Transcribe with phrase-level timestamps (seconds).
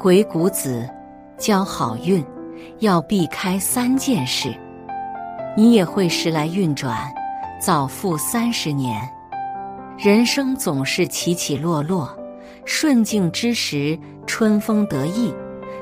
[0.00, 0.88] 鬼谷子
[1.36, 2.24] 教好运，
[2.78, 4.54] 要避开三件事，
[5.56, 7.12] 你也会时来运转，
[7.60, 8.96] 早富三十年。
[9.98, 12.16] 人生总是起起落落，
[12.64, 15.34] 顺境之时春风得意，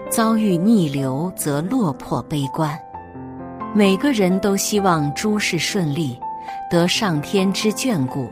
[0.09, 2.75] 遭遇逆流则落魄悲观。
[3.75, 6.19] 每个人都希望诸事顺利，
[6.71, 8.31] 得上天之眷顾，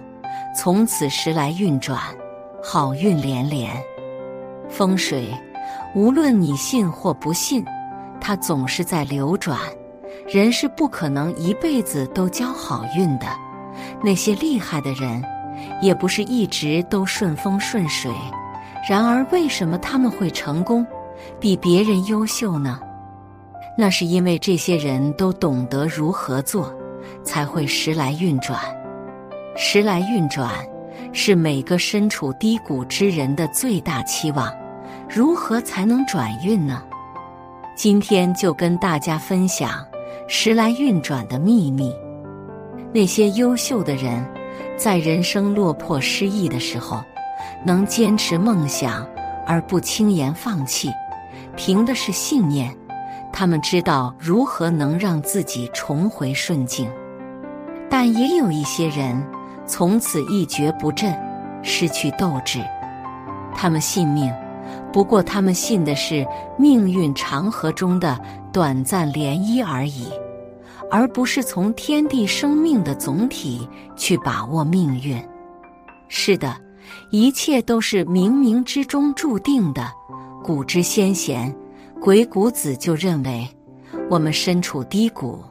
[0.57, 2.01] 从此时来运转，
[2.63, 3.71] 好运连连。
[4.71, 5.29] 风水。
[5.95, 7.65] 无论你信或不信，
[8.21, 9.59] 它总是在流转。
[10.27, 13.27] 人是不可能一辈子都交好运的。
[14.03, 15.23] 那些厉害的人，
[15.81, 18.11] 也不是一直都顺风顺水。
[18.89, 20.85] 然而，为什么他们会成功，
[21.39, 22.81] 比别人优秀呢？
[23.79, 26.75] 那是因为这些人都懂得如何做，
[27.23, 28.59] 才会时来运转。
[29.57, 30.51] 时来运转，
[31.13, 34.53] 是每个身处低谷之人的最大期望。
[35.15, 36.83] 如何才能转运呢？
[37.77, 39.87] 今天就跟大家分享
[40.27, 41.95] 时来运转的秘密。
[42.93, 44.27] 那些优秀的人，
[44.77, 47.01] 在人生落魄失意的时候，
[47.65, 49.07] 能坚持梦想
[49.47, 50.91] 而不轻言放弃，
[51.55, 52.77] 凭的是信念。
[53.33, 56.91] 他们知道如何能让自己重回顺境。
[57.89, 59.25] 但也有一些人
[59.65, 61.17] 从此一蹶不振，
[61.63, 62.59] 失去斗志。
[63.55, 64.29] 他们信命。
[64.95, 66.25] 不过，他们信的是
[66.57, 68.17] 命运长河中的
[68.53, 70.07] 短暂涟漪而已，
[70.89, 75.21] 而不是从天地生命的总体去把握命运。
[76.07, 76.55] 是的，
[77.11, 79.91] 一切都是冥冥之中注定的。
[80.45, 81.53] 古之先贤，
[82.01, 83.49] 鬼谷子就认为，
[84.09, 85.43] 我们身处低谷，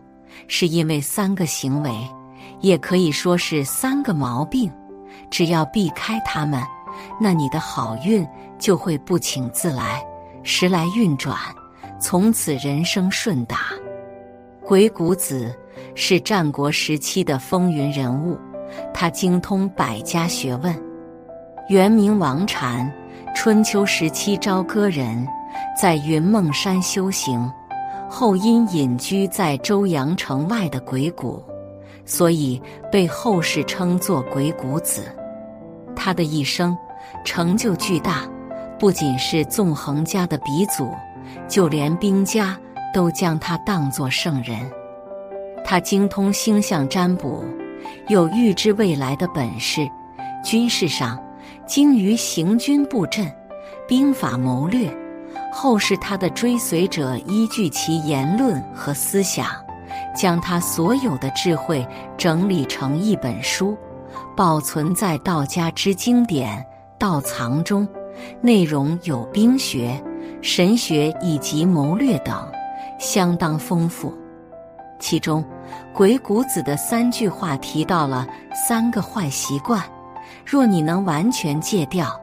[0.47, 1.91] 是因为三个行为，
[2.61, 4.71] 也可以说是三个毛病。
[5.29, 6.63] 只要避开他们。
[7.19, 8.25] 那你的好运
[8.63, 10.01] 就会不请自来，
[10.41, 11.37] 时来运转，
[11.99, 13.57] 从此人生顺达。
[14.65, 15.53] 鬼谷子
[15.95, 18.39] 是战国时期的风云人物，
[18.93, 20.73] 他精通百家学问。
[21.67, 22.89] 原名王禅，
[23.35, 25.27] 春秋时期朝歌人，
[25.77, 27.51] 在云梦山修行，
[28.09, 31.43] 后因隐居在周阳城外的鬼谷，
[32.05, 35.03] 所以被后世称作鬼谷子。
[35.93, 36.77] 他的一生。
[37.25, 38.27] 成就巨大，
[38.83, 40.93] 不仅是纵横家的鼻祖，
[41.47, 42.59] 就连兵家
[42.93, 44.59] 都将他当作圣人。
[45.63, 47.45] 他精通星象占卜，
[48.09, 49.89] 有预知未来的本事。
[50.43, 51.17] 军事上
[51.65, 53.25] 精于行军布阵、
[53.87, 54.93] 兵法谋略。
[55.49, 59.47] 后世他的追随者依据其言论和思想，
[60.13, 63.77] 将他所有的智慧整理成一本书，
[64.35, 66.65] 保存在道家之经典。
[66.99, 67.85] 道藏中，
[68.41, 70.01] 内容有兵学、
[70.41, 72.35] 神学以及谋略等，
[72.99, 74.13] 相当丰富。
[74.99, 75.43] 其中，
[75.93, 79.81] 鬼谷子的三句话提到了三个坏习惯，
[80.45, 82.19] 若你能完全戒掉，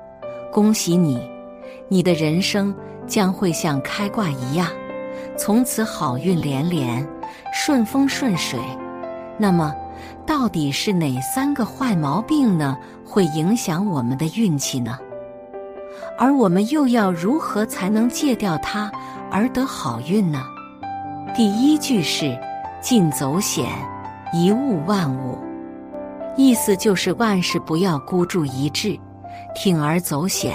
[0.52, 1.20] 恭喜你，
[1.88, 2.74] 你的人生
[3.06, 4.66] 将会像开挂一样，
[5.36, 7.06] 从此好运连连，
[7.52, 8.58] 顺风顺水。
[9.36, 9.74] 那么，
[10.26, 12.76] 到底是哪三个坏毛病呢？
[13.04, 14.96] 会影响我们的运气呢？
[16.20, 18.92] 而我们又要如何才能戒掉它
[19.30, 20.44] 而得好运呢？
[21.34, 22.38] 第一句是
[22.82, 23.66] “尽走险，
[24.34, 25.38] 一物万物”，
[26.36, 29.00] 意思就是万事不要孤注一掷，
[29.56, 30.54] 铤而走险，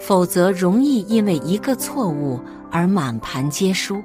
[0.00, 2.40] 否则容易因为一个错误
[2.72, 4.02] 而满盘皆输。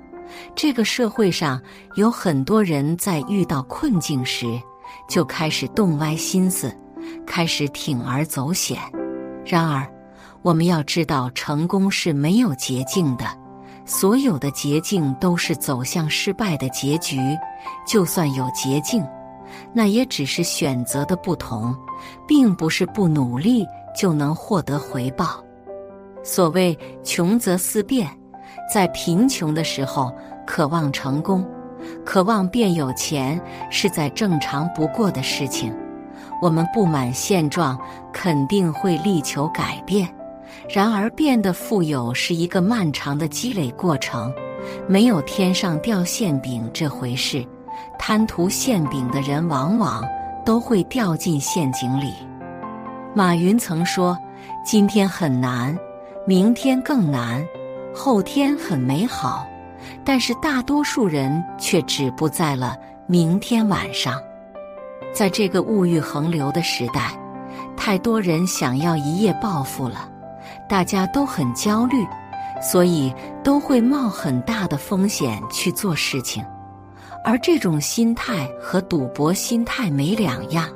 [0.54, 1.62] 这个社会上
[1.96, 4.60] 有很多人在遇到困境时。
[5.08, 6.74] 就开始动歪心思，
[7.26, 8.78] 开始铤而走险。
[9.46, 9.88] 然而，
[10.42, 13.26] 我们要知道，成功是没有捷径的，
[13.86, 17.20] 所有的捷径都是走向失败的结局。
[17.86, 19.06] 就算有捷径，
[19.72, 21.76] 那也只是选择的不同，
[22.28, 23.66] 并不是不努力
[23.96, 25.44] 就能获得回报。
[26.24, 28.10] 所谓“穷则思变，
[28.72, 30.12] 在贫穷的时候
[30.48, 31.48] 渴望成功，
[32.04, 33.40] 渴望变有钱，
[33.70, 35.72] 是再正常不过的事情。
[36.42, 37.80] 我们不满现状，
[38.12, 40.12] 肯定会力求改变。
[40.74, 44.34] 然而，变得富有是一个漫长的积累过程，
[44.88, 47.46] 没有天上掉馅饼这回事。
[48.00, 50.02] 贪图馅饼的人，往往
[50.46, 52.14] 都会掉进陷阱里。
[53.14, 54.18] 马云曾说
[54.64, 55.78] ：“今天很难，
[56.26, 57.46] 明天更难，
[57.94, 59.46] 后天很美好。”
[60.06, 62.78] 但是，大多数人却止步在了
[63.08, 64.22] 明天晚上。
[65.14, 67.12] 在这个物欲横流的时代，
[67.76, 70.10] 太多人想要一夜暴富了，
[70.72, 72.08] 大家都很焦虑，
[72.62, 73.14] 所以
[73.44, 76.42] 都会冒很大的风险去做事情。
[77.26, 80.70] 而这种心态和赌博心态没两样，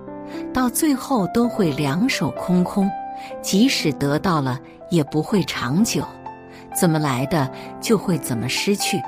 [0.54, 2.92] 到最后都会两手空空，
[3.42, 4.60] 即使得到了，
[4.90, 6.04] 也不会长久。
[6.76, 7.50] 怎么来的，
[7.80, 9.02] 就会怎么失去，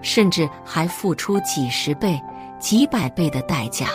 [0.00, 2.18] 甚至还付出几十倍、
[2.58, 3.88] 几百倍的代价。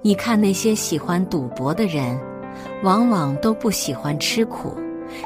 [0.00, 2.18] 你看那些喜欢赌博的人，
[2.82, 4.74] 往往都不喜欢吃苦，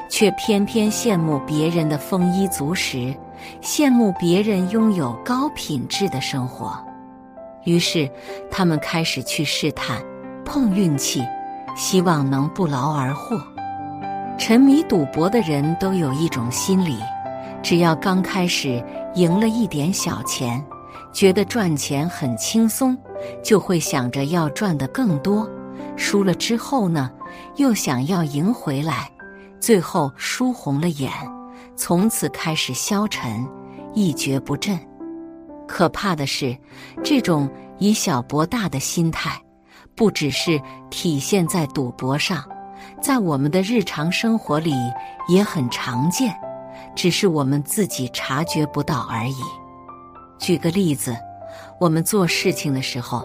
[0.08, 3.14] 却偏偏羡慕别人的丰衣足食，
[3.62, 6.72] 羡慕别人拥有高品质的生活。
[7.64, 8.10] 于是，
[8.50, 10.02] 他们开始去试探、
[10.44, 11.22] 碰运气，
[11.76, 13.40] 希望能不劳而获。
[14.38, 16.96] 沉迷赌博的人都有一种心理：
[17.62, 18.82] 只要刚开始
[19.14, 20.64] 赢了一点小钱，
[21.12, 22.96] 觉得赚钱很轻松。
[23.42, 25.44] 就会想着要赚得更多，
[25.96, 27.10] 输了之后呢，
[27.56, 29.10] 又想要赢回来，
[29.60, 31.12] 最后输红了眼，
[31.76, 33.46] 从此开始消沉，
[33.94, 34.78] 一蹶不振。
[35.66, 36.56] 可怕的是，
[37.02, 39.40] 这种以小博大的心态，
[39.94, 40.60] 不只是
[40.90, 42.44] 体现在赌博上，
[43.00, 44.74] 在我们的日常生活里
[45.28, 46.34] 也很常见，
[46.94, 49.36] 只是我们自己察觉不到而已。
[50.38, 51.16] 举个例子。
[51.80, 53.24] 我们做事情的时候，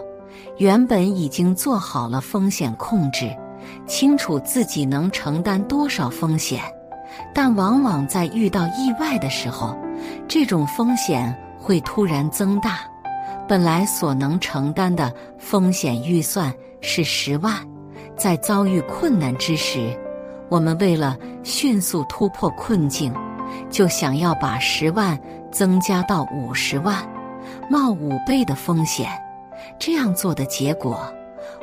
[0.58, 3.36] 原本已经做好了风险控制，
[3.86, 6.62] 清楚自己能承担多少风险，
[7.34, 9.76] 但往往在遇到意外的时候，
[10.26, 12.80] 这种风险会突然增大。
[13.46, 17.54] 本来所能承担的风险预算是十万，
[18.16, 19.94] 在遭遇困难之时，
[20.48, 23.12] 我们为了迅速突破困境，
[23.68, 25.18] 就想要把十万
[25.52, 27.06] 增加到五十万。
[27.70, 29.08] 冒五倍的风险，
[29.78, 31.06] 这样做的结果，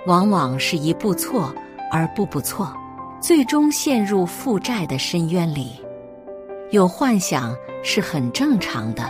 [0.06, 1.54] 往往是一步错
[1.92, 2.74] 而步步错，
[3.22, 5.80] 最终陷入负债的深渊里。
[6.72, 7.54] 有幻想
[7.84, 9.04] 是很正常的，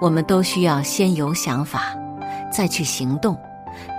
[0.00, 1.96] 我们都需要先有想法，
[2.52, 3.38] 再去行动。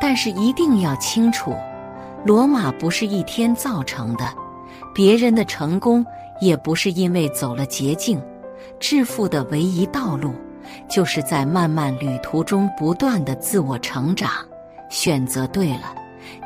[0.01, 1.55] 但是一定要清楚，
[2.25, 4.25] 罗马不是一天造成的，
[4.93, 6.05] 别人的成功
[6.41, 8.21] 也不是因为走了捷径，
[8.79, 10.33] 致富的唯一道路。
[10.87, 14.29] 就是在漫漫旅途中不断的自我成长，
[14.89, 15.95] 选择对了，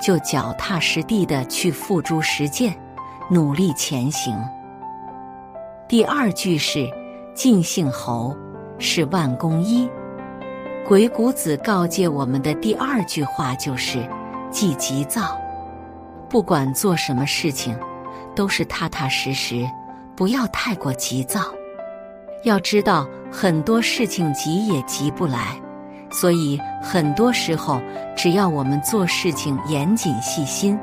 [0.01, 2.73] 就脚踏实地的去付诸实践，
[3.29, 4.37] 努力前行。
[5.87, 6.89] 第二句是
[7.35, 8.35] “尽兴侯，
[8.79, 9.89] 是万公一”。
[10.87, 14.07] 鬼谷子告诫我们的第二句话就是
[14.51, 15.39] “忌急躁”，
[16.27, 17.77] 不管做什么事情，
[18.35, 19.65] 都是踏踏实实，
[20.15, 21.41] 不要太过急躁。
[22.43, 25.55] 要知道，很多事情急也急不来，
[26.13, 27.81] 所以很多时候，
[28.15, 30.77] 只要我们做事情严谨细心，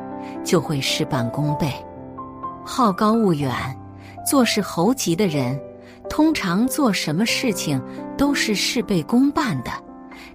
[0.44, 1.72] 就会事半功倍。
[2.66, 3.52] 好高骛远、
[4.26, 5.58] 做事猴急的人，
[6.08, 7.80] 通常做什么事情
[8.18, 9.70] 都是事倍功半的。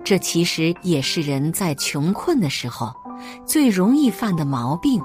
[0.03, 2.93] 这其实也是人在穷困的时候
[3.45, 5.01] 最容易犯的毛病。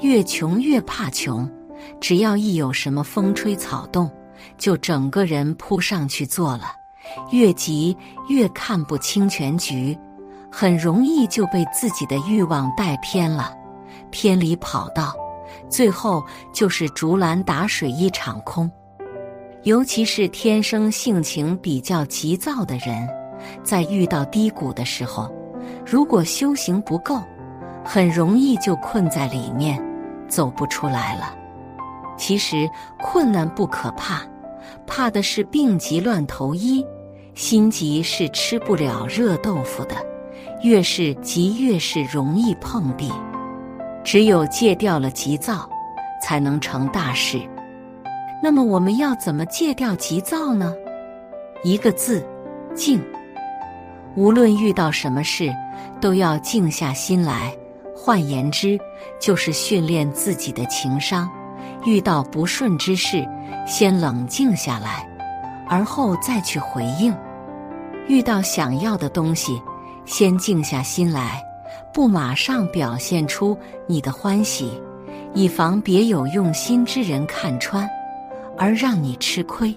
[0.00, 1.50] 越穷越怕穷，
[2.00, 4.10] 只要一有什么风吹草动。
[4.58, 6.64] 就整个人扑上去做了，
[7.30, 7.96] 越急
[8.28, 9.98] 越看不清全局，
[10.50, 13.52] 很容易就被自己的欲望带偏了，
[14.10, 15.14] 偏离跑道，
[15.68, 18.70] 最后就是竹篮打水一场空。
[19.64, 23.08] 尤其是天生性情比较急躁的人，
[23.62, 25.32] 在遇到低谷的时候，
[25.86, 27.22] 如果修行不够，
[27.84, 29.80] 很容易就困在里面，
[30.28, 31.36] 走不出来了。
[32.16, 32.68] 其实
[32.98, 34.22] 困难不可怕。
[34.86, 36.84] 怕的是病急乱投医，
[37.34, 39.96] 心急是吃不了热豆腐的，
[40.62, 43.10] 越是急越是容易碰壁。
[44.04, 45.68] 只有戒掉了急躁，
[46.22, 47.40] 才能成大事。
[48.42, 50.74] 那么我们要怎么戒掉急躁呢？
[51.62, 52.26] 一个字，
[52.74, 53.00] 静。
[54.16, 55.50] 无论遇到什么事，
[56.00, 57.54] 都要静下心来。
[57.94, 58.76] 换言之，
[59.20, 61.30] 就是训练自己的情商。
[61.84, 63.26] 遇到不顺之事，
[63.66, 65.06] 先冷静下来，
[65.68, 67.14] 而后再去回应。
[68.08, 69.60] 遇到想要的东西，
[70.04, 71.42] 先静下心来，
[71.92, 74.80] 不马上表现出你的欢喜，
[75.34, 77.88] 以防别有用心之人看穿，
[78.56, 79.76] 而让你吃亏。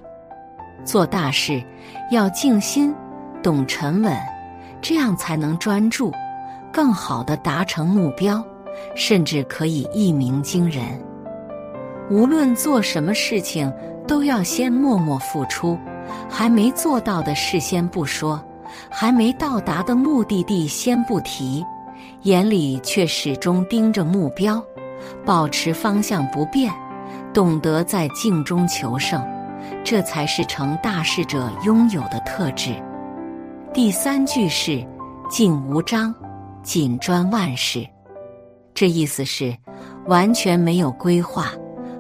[0.84, 1.64] 做大事
[2.12, 2.94] 要静心，
[3.42, 4.16] 懂沉稳，
[4.82, 6.12] 这样才能专注，
[6.72, 8.44] 更好的达成目标，
[8.96, 10.84] 甚至可以一鸣惊人。
[12.10, 13.72] 无论做什么事情，
[14.08, 15.78] 都要先默默付出。
[16.30, 18.40] 还没做到的事先不说，
[18.90, 21.66] 还没到达的目的地先不提，
[22.22, 24.64] 眼里却始终盯着目标，
[25.26, 26.72] 保持方向不变，
[27.34, 29.26] 懂得在静中求胜，
[29.84, 32.76] 这才是成大事者拥有的特质。
[33.74, 34.86] 第三句是
[35.28, 36.14] “静无章，
[36.62, 37.84] 紧专万事”，
[38.76, 39.56] 这意思是
[40.06, 41.52] 完全没有规划。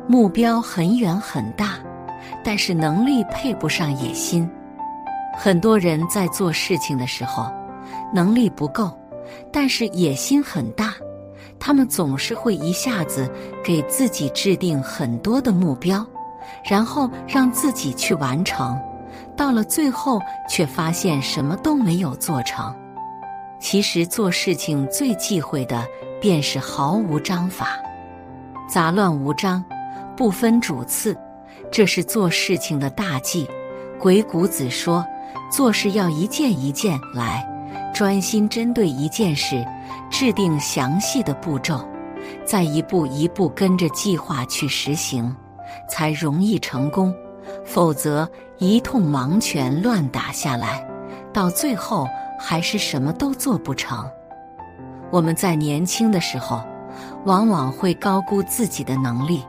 [0.07, 1.79] 目标很远很大，
[2.43, 4.49] 但是能力配不上野心。
[5.37, 7.51] 很多人在做事情的时候，
[8.13, 8.91] 能力不够，
[9.51, 10.93] 但是野心很大。
[11.59, 13.29] 他们总是会一下子
[13.63, 16.05] 给自己制定很多的目标，
[16.63, 18.79] 然后让自己去完成，
[19.35, 22.73] 到了最后却发现什么都没有做成。
[23.59, 25.83] 其实做事情最忌讳的
[26.21, 27.69] 便是毫无章法，
[28.67, 29.63] 杂乱无章。
[30.15, 31.15] 不分主次，
[31.71, 33.47] 这是做事情的大忌。
[33.99, 35.05] 鬼谷子说，
[35.51, 37.45] 做事要一件一件来，
[37.93, 39.65] 专心针对一件事，
[40.09, 41.79] 制定详细的步骤，
[42.45, 45.35] 再一步一步跟着计划去实行，
[45.89, 47.13] 才容易成功。
[47.63, 50.85] 否则一通盲拳乱打下来，
[51.31, 52.07] 到最后
[52.39, 54.09] 还是什么都做不成。
[55.11, 56.61] 我们在年轻的时候，
[57.25, 59.43] 往往会高估自己的能力。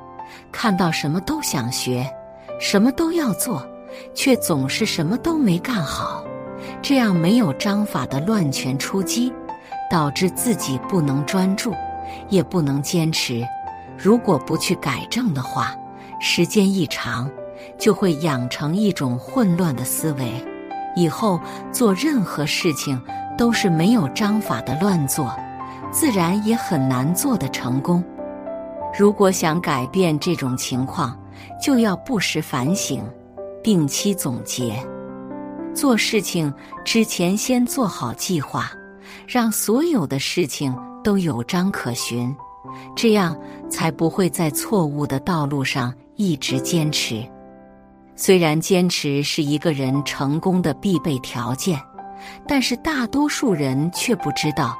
[0.59, 2.11] 看到什么都想学，
[2.59, 3.63] 什么都要做，
[4.15, 6.25] 却总是什么都没干好，
[6.81, 9.31] 这样没有章法的乱拳出击，
[9.91, 11.75] 导致自己不能专注，
[12.31, 13.47] 也不能坚持。
[13.99, 15.77] 如果不去改正的话，
[16.21, 17.31] 时间一长，
[17.79, 20.43] 就会养成一种混乱的思维，
[20.97, 21.39] 以后
[21.71, 22.99] 做任何事情
[23.37, 25.31] 都是没有章法的乱做，
[25.93, 28.03] 自然也很难做得成功。
[28.99, 31.15] 如果想改变这种情况，
[31.61, 33.05] 就要不时反省，
[33.63, 34.75] 定期总结。
[35.75, 38.71] 做事情之前先做好计划，
[39.29, 40.75] 让所有的事情
[41.05, 42.35] 都有章可循，
[42.95, 43.39] 这样
[43.69, 47.23] 才不会在错误的道路上一直坚持。
[48.15, 51.79] 虽然坚持是一个人成功的必备条件，
[52.49, 54.75] 但是大多数人却不知道。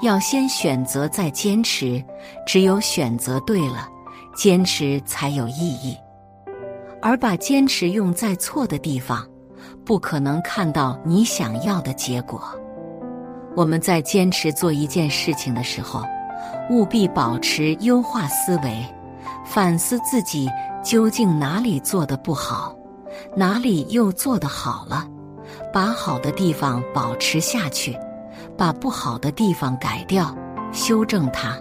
[0.00, 2.02] 要先选择再坚持，
[2.46, 3.88] 只有选择对了，
[4.34, 5.96] 坚持才有意义。
[7.02, 9.26] 而把坚持用在错的地方，
[9.84, 12.42] 不可能看到你想要的结果。
[13.54, 16.02] 我们在坚持做一件事情的时候，
[16.68, 18.84] 务必保持优化思维，
[19.44, 20.50] 反思自己
[20.82, 22.76] 究竟哪里做的不好，
[23.34, 25.06] 哪里又做的好了，
[25.72, 27.96] 把好的地方保持下去。
[28.56, 30.34] 把不好的地方改掉，
[30.72, 31.56] 修正它。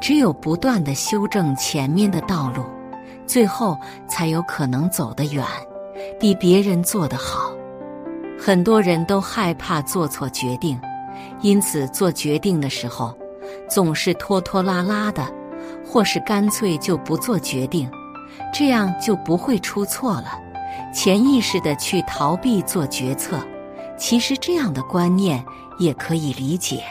[0.00, 2.62] 只有不断的修正前面的道路，
[3.26, 5.42] 最后才有可能走得远，
[6.20, 7.50] 比别人做得好。
[8.38, 10.78] 很多人都害怕做错决定，
[11.40, 13.16] 因此做决定的时候
[13.66, 15.26] 总是拖拖拉拉的，
[15.86, 17.90] 或是干脆就不做决定，
[18.52, 20.38] 这样就不会出错了。
[20.92, 23.38] 潜意识的去逃避做决策，
[23.96, 25.42] 其实这样的观念。
[25.78, 26.82] 也可以理解，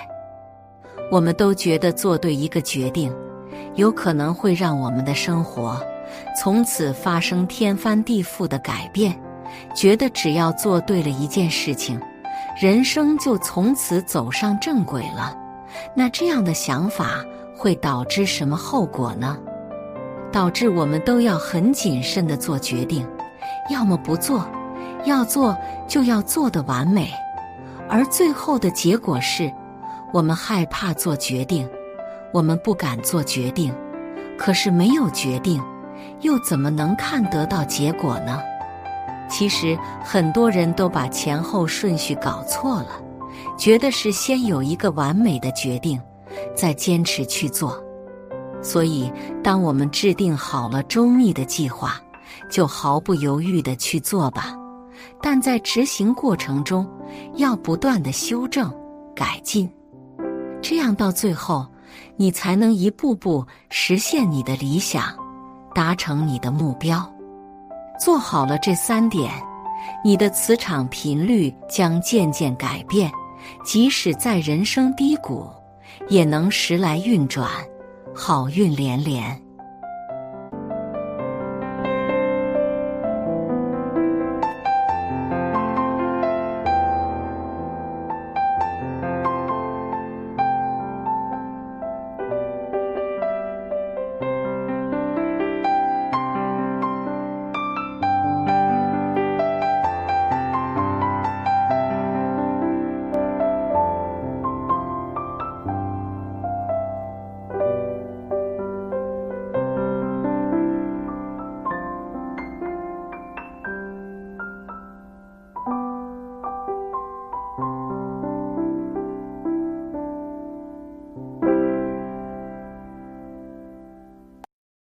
[1.11, 3.13] 我们都觉得做对一个决定，
[3.75, 5.81] 有可能会让我们的生活
[6.39, 9.17] 从此发生天翻地覆的改变，
[9.75, 11.99] 觉得只要做对了一件事情，
[12.59, 15.37] 人生就从此走上正轨了。
[15.95, 17.23] 那这样的想法
[17.55, 19.37] 会导致什么后果呢？
[20.31, 23.07] 导致我们都要很谨慎的做决定，
[23.69, 24.47] 要么不做，
[25.05, 25.55] 要做
[25.87, 27.11] 就要做的完美。
[27.93, 29.53] 而最后的结果是，
[30.11, 31.69] 我们害怕做决定，
[32.33, 33.71] 我们不敢做决定。
[34.35, 35.63] 可是没有决定，
[36.21, 38.41] 又怎么能看得到结果呢？
[39.29, 42.99] 其实很多人都把前后顺序搞错了，
[43.59, 46.01] 觉得是先有一个完美的决定，
[46.55, 47.79] 再坚持去做。
[48.63, 52.01] 所以，当我们制定好了周密的计划，
[52.49, 54.55] 就毫不犹豫的去做吧。
[55.21, 56.87] 但在执行过程中，
[57.35, 58.73] 要不断的修正、
[59.15, 59.69] 改进，
[60.61, 61.65] 这样到最后，
[62.15, 65.15] 你才能一步步实现你的理想，
[65.73, 67.07] 达成你的目标。
[67.99, 69.31] 做好了这三点，
[70.03, 73.11] 你的磁场频率将渐渐改变，
[73.63, 75.47] 即使在人生低谷，
[76.09, 77.49] 也能时来运转，
[78.15, 79.42] 好运连连。